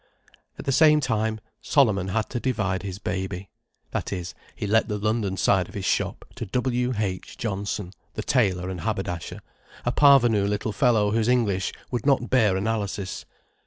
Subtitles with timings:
[0.57, 3.51] At the same time, Solomon had to divide his baby.
[3.91, 6.95] That is, he let the London side of his shop to W.
[6.97, 7.37] H.
[7.37, 9.41] Johnson, the tailor and haberdasher,
[9.85, 13.25] a parvenu little fellow whose English would not bear analysis.